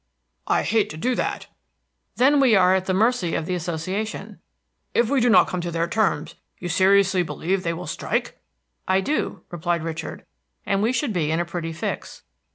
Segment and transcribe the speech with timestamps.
[0.47, 1.45] "I hate to do that."
[2.15, 4.39] "Then we are at the mercy of the Association."
[4.95, 8.41] "If we do not come to their terms, you seriously believe they will strike?"
[8.87, 10.25] "I do," replied Richard,
[10.65, 12.23] "and we should be in a pretty fix."